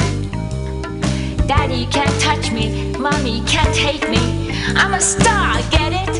Daddy 1.49 1.87
can't 1.87 2.21
touch 2.21 2.51
me, 2.51 2.93
mommy 2.99 3.41
can't 3.47 3.75
hate 3.75 4.07
me. 4.07 4.51
I'm 4.75 4.93
a 4.93 5.01
star, 5.01 5.59
get 5.71 5.91
it? 5.91 6.15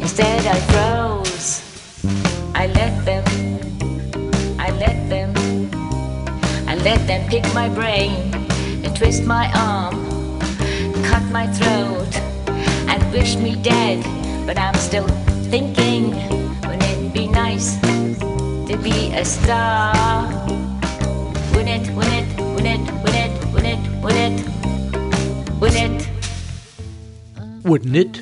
Instead 0.00 0.46
I 0.46 0.60
froze. 0.70 1.60
I 2.54 2.68
let 2.68 3.04
them, 3.04 3.24
I 4.60 4.70
let 4.78 5.08
them, 5.10 5.34
I 6.68 6.76
let 6.76 7.04
them 7.08 7.28
pick 7.28 7.52
my 7.52 7.68
brain 7.68 8.32
and 8.84 8.94
twist 8.94 9.24
my 9.24 9.50
arm, 9.56 9.96
cut 11.02 11.24
my 11.32 11.48
throat, 11.48 12.14
and 12.86 13.12
wish 13.12 13.34
me 13.34 13.56
dead. 13.56 14.04
But 14.46 14.56
I'm 14.56 14.76
still 14.76 15.08
thinking, 15.50 16.10
wouldn't 16.62 16.84
it 16.84 17.12
be 17.12 17.26
nice 17.26 17.76
to 18.68 18.78
be 18.80 19.12
a 19.14 19.24
star? 19.24 20.28
Win 21.54 21.66
it, 21.66 21.90
win 21.90 22.12
it, 22.20 22.28
win 22.54 22.66
it, 22.66 22.80
win 23.02 23.14
it, 23.14 23.17
Wouldn't 27.68 27.96
it? 27.96 28.16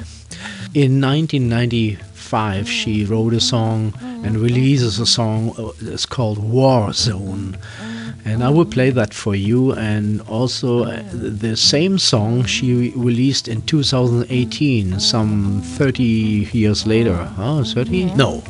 In 0.74 1.00
1995, 1.00 2.68
she 2.68 3.04
wrote 3.04 3.32
a 3.32 3.40
song 3.40 3.94
and 4.24 4.36
releases 4.38 4.98
a 4.98 5.06
song. 5.06 5.54
uh, 5.56 5.70
It's 5.80 6.04
called 6.06 6.38
War 6.38 6.92
Zone. 6.92 7.56
And 8.24 8.42
I 8.42 8.50
will 8.50 8.64
play 8.64 8.90
that 8.90 9.14
for 9.14 9.36
you. 9.36 9.72
And 9.72 10.20
also, 10.22 10.82
uh, 10.84 11.00
the 11.12 11.56
same 11.56 11.96
song 11.98 12.44
she 12.44 12.74
re- 12.74 12.92
released 12.96 13.46
in 13.46 13.62
2018, 13.62 14.98
some 14.98 15.62
30 15.62 16.48
years 16.52 16.86
later. 16.86 17.30
Oh, 17.38 17.62
30? 17.62 18.06
No. 18.16 18.42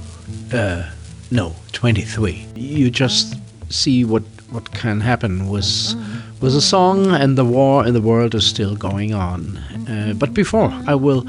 Uh, 0.50 0.84
no, 1.30 1.54
23. 1.72 2.46
You 2.56 2.90
just 2.90 3.34
see 3.68 4.02
what, 4.04 4.22
what 4.50 4.72
can 4.72 5.00
happen 5.00 5.48
with, 5.48 5.94
with 6.40 6.54
a 6.54 6.60
song, 6.60 7.12
and 7.12 7.36
the 7.36 7.44
war 7.44 7.86
in 7.86 7.94
the 7.94 8.00
world 8.00 8.34
is 8.34 8.46
still 8.46 8.76
going 8.76 9.12
on. 9.14 9.56
Uh, 9.88 10.14
but 10.16 10.34
before, 10.34 10.70
I 10.86 10.94
will 10.94 11.26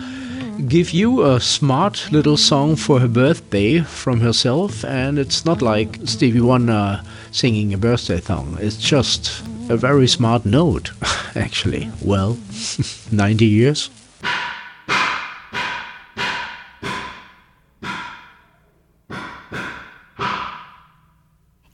give 0.68 0.92
you 0.92 1.24
a 1.24 1.40
smart 1.40 2.12
little 2.12 2.38
song 2.38 2.76
for 2.76 3.00
her 3.00 3.08
birthday 3.08 3.82
from 3.82 4.20
herself, 4.20 4.84
and 4.86 5.20
it's 5.20 5.46
not 5.46 5.62
like 5.62 6.00
Stevie 6.06 6.42
Wonder 6.42 7.02
singing 7.32 7.74
a 7.74 7.78
birthday 7.78 8.20
song. 8.20 8.58
It's 8.60 8.78
just 8.78 9.44
a 9.70 9.78
very 9.78 10.08
smart 10.08 10.46
note, 10.46 10.92
actually. 11.36 11.90
Well, 12.02 12.38
90 13.12 13.46
years. 13.46 13.90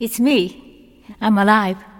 It's 0.00 0.20
me. 0.20 0.63
I'm 1.20 1.38
alive. 1.38 1.93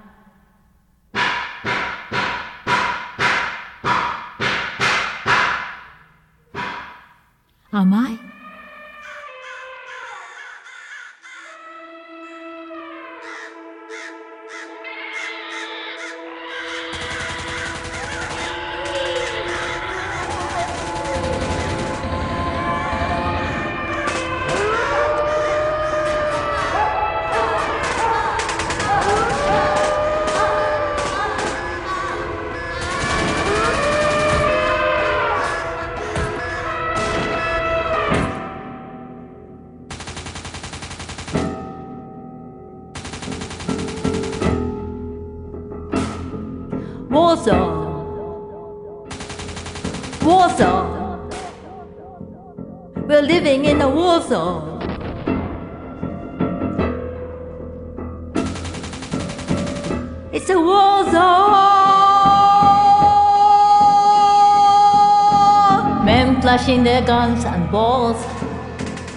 Their 66.85 67.01
guns 67.01 67.47
and 67.47 67.70
balls. 67.72 68.22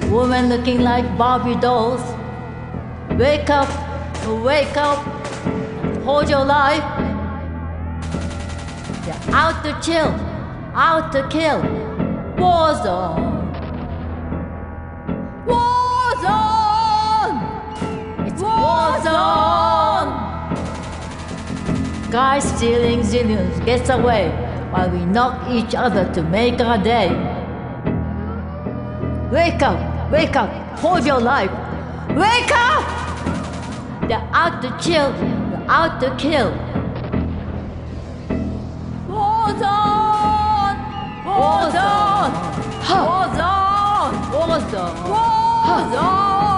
Women 0.10 0.48
looking 0.48 0.80
like 0.84 1.18
Barbie 1.18 1.60
dolls. 1.60 2.02
Wake 3.20 3.50
up, 3.50 3.68
wake 4.42 4.78
up, 4.78 5.00
hold 6.06 6.30
your 6.30 6.46
life. 6.46 6.86
They're 9.04 9.36
out 9.36 9.66
to 9.66 9.78
chill, 9.82 10.16
out 10.74 11.12
to 11.12 11.28
kill. 11.28 11.60
War 12.38 12.74
zone. 12.86 13.52
War 15.46 16.16
zone. 16.24 17.38
It's 18.28 18.42
war 18.42 18.96
zone. 19.04 20.10
Guys 22.10 22.46
stealing 22.56 23.02
zillions 23.02 23.66
gets 23.66 23.90
away 23.90 24.30
while 24.72 24.90
we 24.90 25.04
knock 25.04 25.50
each 25.50 25.76
other 25.76 26.10
to 26.14 26.24
make 26.24 26.62
our 26.62 26.82
day. 26.82 27.27
Wake 29.38 29.62
up, 29.62 29.78
wake 30.12 30.36
up, 30.36 30.50
hold 30.80 31.06
your 31.06 31.20
life. 31.22 31.52
Wake 32.10 32.52
up! 32.52 32.84
They're 34.08 34.28
out 34.34 34.64
to 34.64 34.70
chill, 34.84 35.12
they're 35.12 35.66
out 35.70 36.02
to 36.02 36.10
kill. 36.18 36.50
War 39.08 39.50
zone! 39.62 40.78
War 41.24 41.70
zone! 41.70 42.34
War 42.90 43.26
zone! 43.38 44.14
War 44.34 44.58
zone! 44.72 44.98
War 45.08 45.78
zone! 45.94 46.58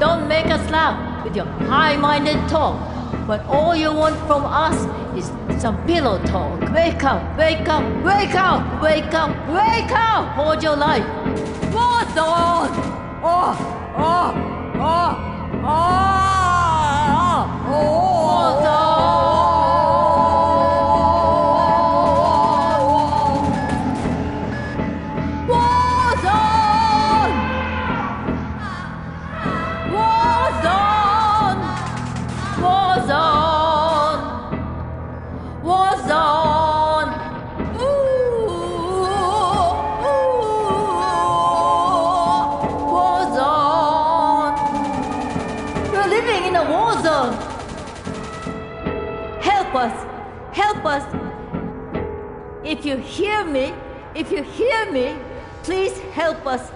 Don't 0.00 0.24
make 0.26 0.46
us 0.46 0.70
laugh 0.70 0.96
with 1.22 1.36
your 1.36 1.44
high-minded 1.68 2.48
talk. 2.48 2.80
But 3.26 3.44
all 3.44 3.76
you 3.76 3.92
want 3.92 4.16
from 4.26 4.46
us 4.46 4.86
some 5.62 5.76
pillow 5.86 6.18
talk. 6.24 6.60
Wake 6.72 7.04
up, 7.04 7.38
wake 7.38 7.68
up, 7.68 7.84
wake 8.04 8.34
up, 8.34 8.82
wake 8.82 9.14
up, 9.14 9.30
wake 9.48 9.92
up! 9.92 10.34
Hold 10.34 10.60
your 10.60 10.74
life. 10.74 11.06
War 11.72 12.02
zone! 12.16 12.74
Oh, 13.22 13.54
oh, 13.96 14.34
oh, 14.74 15.14
oh, 15.64 16.01
hear 53.12 53.44
me, 53.44 53.74
if 54.14 54.32
you 54.32 54.42
hear 54.42 54.90
me, 54.90 55.16
please 55.62 55.98
help 56.14 56.46
us. 56.46 56.71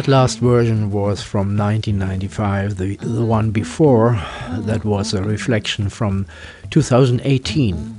That 0.00 0.08
last 0.08 0.38
version 0.38 0.90
was 0.90 1.22
from 1.22 1.58
1995. 1.58 2.78
The, 2.78 2.96
the 2.96 3.22
one 3.22 3.50
before, 3.50 4.18
that 4.60 4.82
was 4.82 5.12
a 5.12 5.22
reflection 5.22 5.90
from 5.90 6.24
2018. 6.70 7.98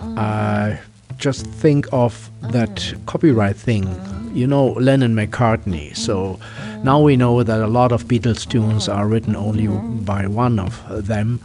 Uh, 0.00 0.78
just 1.18 1.46
think 1.46 1.86
of 1.92 2.30
that 2.40 2.94
copyright 3.04 3.56
thing. 3.56 3.86
You 4.32 4.46
know, 4.46 4.68
Lennon 4.68 5.14
McCartney. 5.14 5.94
So 5.94 6.40
now 6.84 7.02
we 7.02 7.16
know 7.16 7.42
that 7.42 7.60
a 7.60 7.66
lot 7.66 7.92
of 7.92 8.04
Beatles 8.04 8.48
tunes 8.48 8.88
are 8.88 9.06
written 9.06 9.36
only 9.36 9.66
by 9.66 10.26
one 10.26 10.58
of 10.58 11.06
them. 11.06 11.40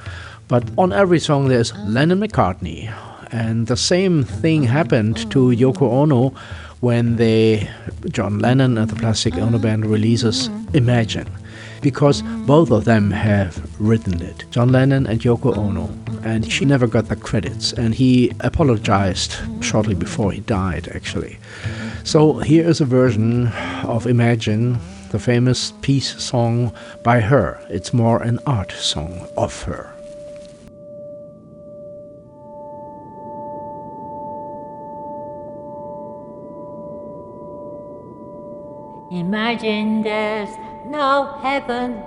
But 0.47 0.63
on 0.78 0.93
every 0.93 1.19
song 1.19 1.49
there's 1.49 1.76
Lennon 1.80 2.21
McCartney. 2.21 2.95
And 3.30 3.67
the 3.67 3.76
same 3.76 4.23
thing 4.23 4.63
happened 4.63 5.30
to 5.32 5.49
Yoko 5.49 5.91
Ono 5.91 6.34
when 6.86 7.15
they, 7.15 7.67
John 8.11 8.38
Lennon 8.38 8.77
and 8.77 8.88
the 8.88 8.95
Plastic 8.95 9.33
ah. 9.38 9.39
Ono 9.39 9.57
Band 9.57 9.88
releases 9.88 10.51
Imagine, 10.75 11.27
because 11.81 12.21
both 12.45 12.69
of 12.69 12.86
them 12.86 13.09
have 13.09 13.53
written 13.81 14.21
it, 14.21 14.45
John 14.51 14.71
Lennon 14.71 15.07
and 15.07 15.19
Yoko 15.19 15.57
Ono, 15.57 15.89
and 16.23 16.51
she 16.51 16.63
never 16.63 16.86
got 16.86 17.07
the 17.07 17.15
credits, 17.15 17.73
and 17.73 17.95
he 17.95 18.31
apologized 18.41 19.36
shortly 19.61 19.95
before 19.95 20.31
he 20.31 20.41
died, 20.41 20.88
actually. 20.93 21.39
So 22.03 22.38
here 22.38 22.69
is 22.69 22.81
a 22.81 22.86
version 22.86 23.47
of 23.83 24.05
Imagine, 24.05 24.77
the 25.09 25.17
famous 25.17 25.73
peace 25.81 26.21
song 26.21 26.71
by 27.01 27.19
her. 27.19 27.59
It's 27.67 27.95
more 27.95 28.21
an 28.21 28.38
art 28.45 28.71
song 28.73 29.27
of 29.36 29.63
her. 29.63 29.94
Imagine 39.26 40.03
there's 40.03 40.51
no 40.86 41.39
heaven. 41.41 42.03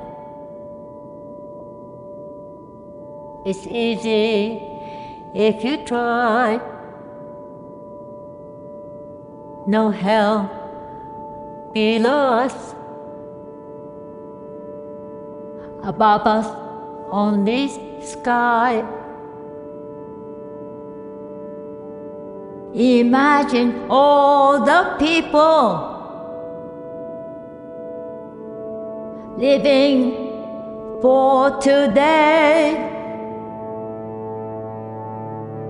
It's 3.45 3.67
easy 3.67 4.63
if 5.35 5.65
you 5.65 5.79
try. 5.85 6.61
No 9.67 9.91
hell 9.91 10.39
below 11.75 12.23
us. 12.45 12.57
Above 15.83 16.25
us, 16.25 16.47
only 17.11 17.67
sky. 18.01 18.85
Imagine 22.75 23.87
all 23.91 24.65
the 24.65 24.95
people 25.01 25.98
living 29.39 31.01
for 31.01 31.61
today. 31.61 32.75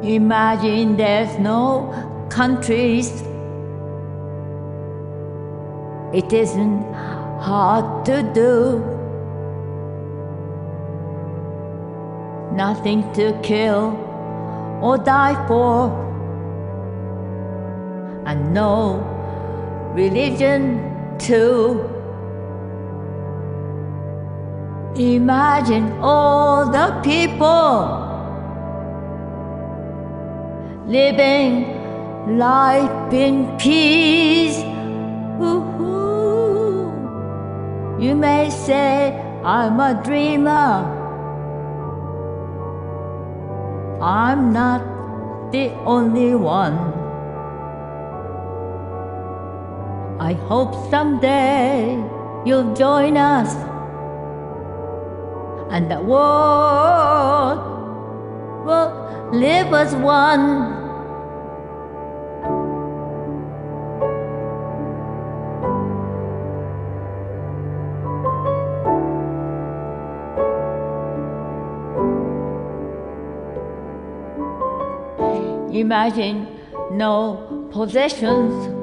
Imagine 0.03 0.97
there's 0.97 1.39
no 1.39 1.93
countries. 2.31 3.11
It 6.15 6.33
isn't 6.33 6.83
hard 6.95 8.07
to 8.07 8.23
do. 8.33 8.81
Nothing 12.55 13.13
to 13.13 13.39
kill 13.43 13.93
or 14.81 14.97
die 14.97 15.47
for. 15.47 15.93
And 18.25 18.55
no 18.55 19.01
religion 19.95 21.19
too. 21.19 21.98
Imagine 24.99 25.93
all 26.03 26.73
the 26.73 27.01
people 27.05 28.05
living 30.87 32.37
life 32.37 33.13
in 33.13 33.57
peace. 33.59 34.59
You 38.01 38.15
may 38.17 38.51
say 38.51 39.15
I'm 39.45 39.79
a 39.79 40.03
dreamer. 40.03 40.97
I'm 44.03 44.53
not 44.53 44.83
the 45.53 45.71
only 45.87 46.35
one. 46.35 46.77
I 50.19 50.33
hope 50.33 50.91
someday 50.91 51.95
you'll 52.45 52.75
join 52.75 53.17
us 53.17 53.55
and 55.71 55.91
the 55.91 56.01
world 56.01 57.59
will 58.65 59.31
live 59.33 59.73
as 59.75 59.95
one. 59.95 60.79
Imagine 75.73 76.49
no 76.93 77.69
possessions. 77.71 78.75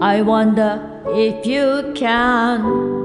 I 0.00 0.22
wonder 0.22 1.02
if 1.08 1.46
you 1.46 1.92
can. 1.94 3.03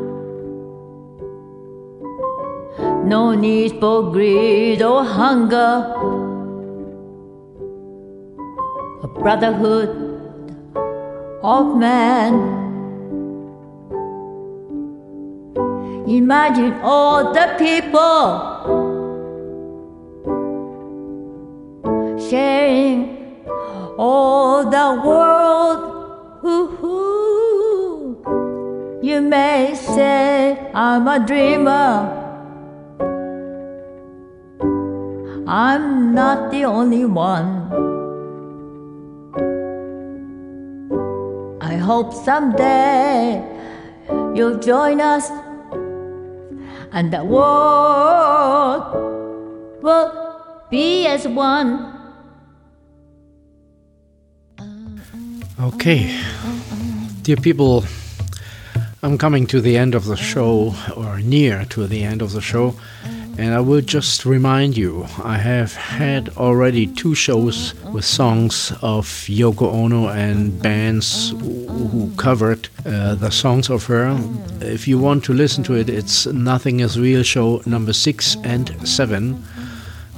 No 3.09 3.33
need 3.33 3.79
for 3.79 4.11
greed 4.11 4.83
or 4.83 5.03
hunger. 5.03 5.71
A 9.01 9.07
brotherhood 9.07 9.89
of 11.41 11.75
man. 11.75 12.33
Imagine 16.07 16.73
all 16.83 17.33
the 17.33 17.47
people 17.57 18.29
sharing 22.29 23.43
all 23.97 24.69
the 24.69 24.87
world. 25.03 25.79
Ooh, 26.45 28.19
You 29.01 29.19
may 29.21 29.73
say 29.73 30.69
I'm 30.75 31.07
a 31.07 31.19
dreamer. 31.25 32.18
I'm 35.51 36.13
not 36.13 36.51
the 36.51 36.63
only 36.65 37.05
one. 37.05 37.65
I 41.59 41.75
hope 41.75 42.13
someday 42.13 43.41
you'll 44.35 44.59
join 44.59 45.01
us 45.01 45.27
and 46.91 47.11
the 47.11 47.25
world 47.25 48.93
will 49.81 50.11
be 50.69 51.07
as 51.07 51.27
one. 51.27 51.97
Okay. 55.59 56.15
Dear 57.23 57.37
people, 57.37 57.85
I'm 59.01 59.17
coming 59.17 59.47
to 59.47 59.61
the 59.61 59.77
end 59.77 59.95
of 59.95 60.05
the 60.05 60.15
show, 60.15 60.75
or 60.95 61.19
near 61.21 61.65
to 61.69 61.87
the 61.87 62.03
end 62.03 62.21
of 62.21 62.33
the 62.33 62.41
show, 62.41 62.75
and 63.39 63.53
I 63.53 63.61
will 63.61 63.79
just 63.79 64.25
remind 64.25 64.75
you 64.75 65.07
I 65.23 65.37
have 65.37 65.73
had 65.73 66.27
already 66.35 66.87
two 66.87 67.15
shows 67.15 67.73
with 67.93 68.03
songs 68.03 68.73
of 68.81 69.05
Yoko 69.29 69.73
Ono 69.73 70.09
and 70.09 70.61
bands 70.61 71.29
who 71.29 72.11
covered 72.17 72.67
uh, 72.85 73.15
the 73.15 73.29
songs 73.31 73.69
of 73.69 73.85
her. 73.85 74.19
If 74.59 74.89
you 74.89 74.99
want 74.99 75.23
to 75.23 75.33
listen 75.33 75.63
to 75.63 75.75
it, 75.75 75.89
it's 75.89 76.25
Nothing 76.25 76.81
is 76.81 76.99
Real 76.99 77.23
show 77.23 77.61
number 77.65 77.93
six 77.93 78.35
and 78.43 78.75
seven. 78.85 79.41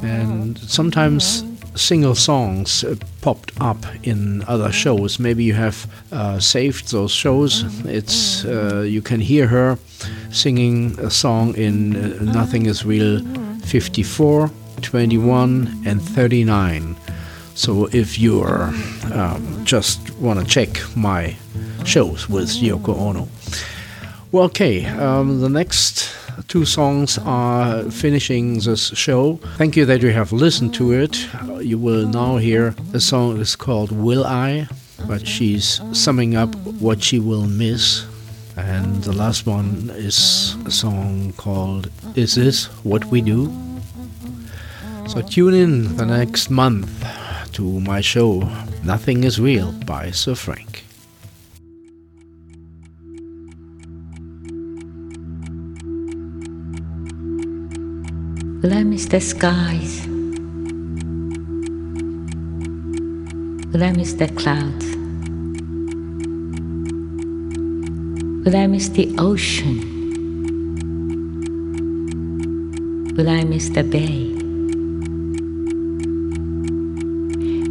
And 0.01 0.57
sometimes 0.57 1.43
single 1.75 2.15
songs 2.15 2.83
uh, 2.83 2.95
popped 3.21 3.51
up 3.59 3.85
in 4.03 4.43
other 4.47 4.71
shows. 4.71 5.19
Maybe 5.19 5.43
you 5.43 5.53
have 5.53 5.87
uh, 6.11 6.39
saved 6.39 6.91
those 6.91 7.11
shows. 7.11 7.63
It's 7.85 8.45
uh, 8.45 8.81
you 8.81 9.01
can 9.01 9.19
hear 9.19 9.47
her 9.47 9.77
singing 10.31 10.99
a 10.99 11.09
song 11.09 11.55
in 11.55 11.95
uh, 11.95 12.23
Nothing 12.33 12.65
Is 12.65 12.85
Real 12.85 13.19
54, 13.63 14.49
21, 14.81 15.83
and 15.85 16.01
39. 16.01 16.95
So 17.55 17.87
if 17.91 18.17
you're 18.17 18.71
um, 19.13 19.61
just 19.65 20.11
want 20.17 20.39
to 20.39 20.45
check 20.45 20.69
my 20.95 21.35
shows 21.85 22.29
with 22.29 22.49
Yoko 22.49 22.97
Ono. 22.97 23.27
Well, 24.31 24.45
okay, 24.45 24.85
um, 24.85 25.41
the 25.41 25.49
next 25.49 26.09
two 26.47 26.65
songs 26.65 27.17
are 27.25 27.83
finishing 27.91 28.59
this 28.59 28.89
show. 28.89 29.39
Thank 29.57 29.75
you 29.75 29.85
that 29.85 30.01
you 30.01 30.11
have 30.11 30.31
listened 30.31 30.73
to 30.75 30.91
it. 30.91 31.27
You 31.59 31.77
will 31.77 32.07
now 32.07 32.37
hear 32.37 32.71
the 32.91 32.99
song 32.99 33.39
is 33.39 33.55
called 33.55 33.91
Will 33.91 34.25
I, 34.25 34.67
but 35.07 35.27
she's 35.27 35.81
summing 35.93 36.35
up 36.35 36.55
what 36.79 37.03
she 37.03 37.19
will 37.19 37.47
miss. 37.47 38.05
And 38.57 39.03
the 39.03 39.13
last 39.13 39.45
one 39.45 39.89
is 39.93 40.55
a 40.65 40.71
song 40.71 41.33
called 41.37 41.89
Is 42.15 42.35
This 42.35 42.65
What 42.83 43.05
We 43.05 43.21
Do? 43.21 43.51
So 45.07 45.21
tune 45.21 45.53
in 45.53 45.97
the 45.97 46.05
next 46.05 46.49
month 46.49 46.89
to 47.53 47.79
my 47.81 48.01
show 48.01 48.41
Nothing 48.83 49.23
is 49.23 49.39
Real 49.39 49.71
by 49.85 50.11
Sir 50.11 50.35
Frank. 50.35 50.83
Will 58.61 58.75
I 58.75 58.83
miss 58.83 59.07
the 59.07 59.19
skies? 59.19 60.05
Will 63.73 63.83
I 63.83 63.91
miss 63.91 64.13
the 64.13 64.27
clouds? 64.27 64.85
Will 68.45 68.55
I 68.55 68.67
miss 68.67 68.89
the 68.89 69.15
ocean? 69.17 69.81
Will 73.17 73.29
I 73.29 73.43
miss 73.45 73.69
the 73.69 73.83
bay? 73.83 74.29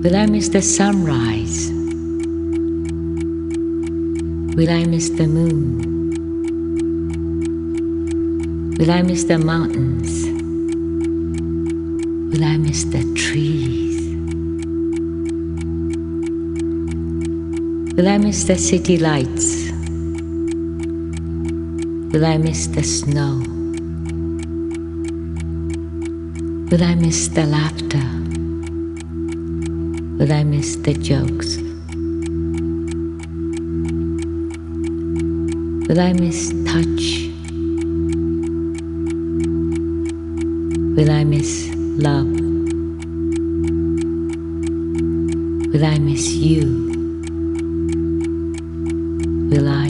Will 0.03 0.17
I 0.17 0.27
miss 0.27 0.49
the 0.49 0.61
sunrise? 0.61 1.71
Will 4.57 4.71
I 4.71 4.87
miss 4.87 5.09
the 5.11 5.29
moon? 5.29 5.87
Will 8.77 8.91
I 8.91 9.03
miss 9.03 9.23
the 9.23 9.39
mountains? 9.39 10.30
The 12.71 13.03
trees? 13.17 14.15
Will 17.97 18.07
I 18.07 18.17
miss 18.17 18.45
the 18.45 18.57
city 18.57 18.97
lights? 18.97 19.73
Will 22.13 22.25
I 22.25 22.39
miss 22.39 22.69
the 22.69 22.85
snow? 22.85 23.43
Will 26.71 26.85
I 26.85 26.95
miss 26.95 27.27
the 27.27 27.45
laughter? 27.45 28.07
Will 30.17 30.33
I 30.33 30.45
miss 30.45 30.77
the 30.77 30.95
jokes? 30.95 31.57
Will 35.89 36.01
I 36.01 36.13
miss 36.13 36.51
touch? 36.71 37.27
Will 40.97 41.11
I 41.11 41.25
miss 41.25 41.69
love? 41.75 42.50
Will 45.73 45.85
I 45.85 45.99
miss 46.01 46.27
you? 46.33 46.67
Will 49.51 49.69
I? 49.69 49.90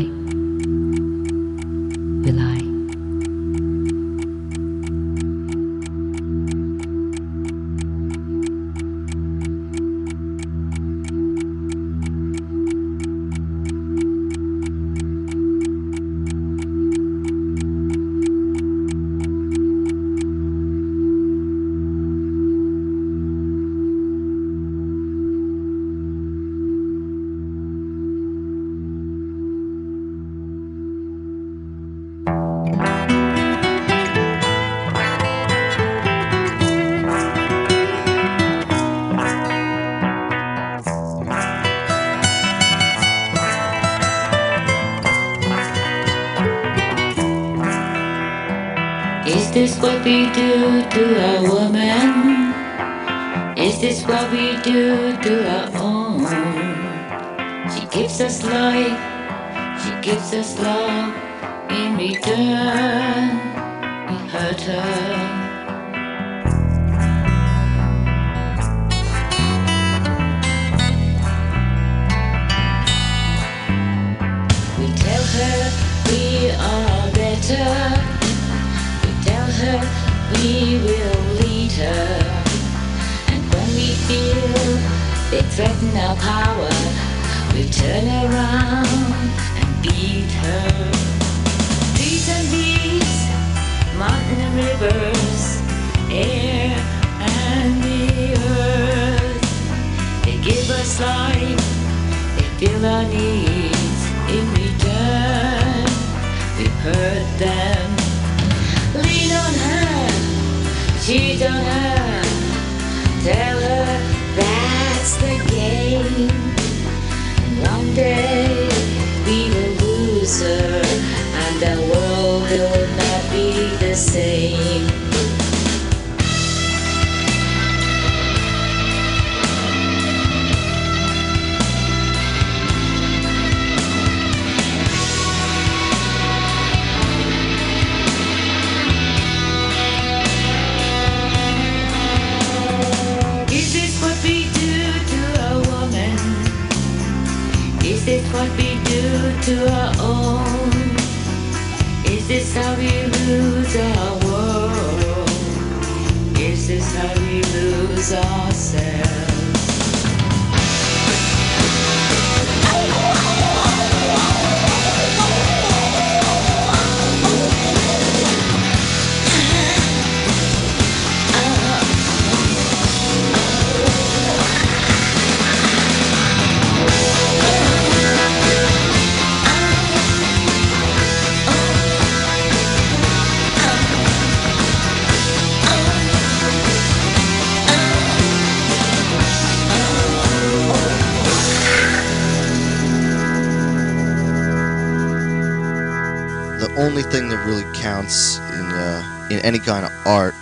any 199.44 199.58
kind 199.58 199.84
of 199.84 199.92
art 200.06 200.34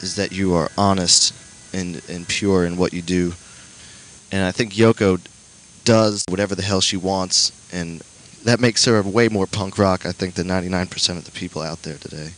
is 0.00 0.16
that 0.16 0.32
you 0.32 0.54
are 0.54 0.70
honest 0.76 1.34
and, 1.74 2.02
and 2.08 2.26
pure 2.28 2.64
in 2.64 2.76
what 2.76 2.92
you 2.92 3.02
do. 3.02 3.32
And 4.32 4.44
I 4.44 4.52
think 4.52 4.72
Yoko 4.72 5.20
does 5.84 6.24
whatever 6.28 6.54
the 6.54 6.62
hell 6.62 6.80
she 6.80 6.96
wants, 6.96 7.52
and 7.72 8.02
that 8.44 8.60
makes 8.60 8.84
her 8.84 9.02
way 9.02 9.28
more 9.28 9.46
punk 9.46 9.78
rock, 9.78 10.04
I 10.04 10.12
think, 10.12 10.34
than 10.34 10.46
99% 10.46 11.16
of 11.16 11.24
the 11.24 11.30
people 11.30 11.62
out 11.62 11.82
there 11.82 11.96
today. 11.96 12.30